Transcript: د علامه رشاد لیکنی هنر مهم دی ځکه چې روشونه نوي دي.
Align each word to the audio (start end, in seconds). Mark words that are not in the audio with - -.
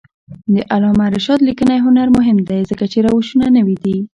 د 0.53 0.55
علامه 0.73 1.05
رشاد 1.15 1.39
لیکنی 1.47 1.77
هنر 1.85 2.07
مهم 2.17 2.37
دی 2.49 2.59
ځکه 2.69 2.85
چې 2.91 2.97
روشونه 3.07 3.45
نوي 3.57 3.75
دي. 3.83 3.97